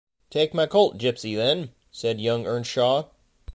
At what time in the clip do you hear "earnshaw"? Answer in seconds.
2.47-3.03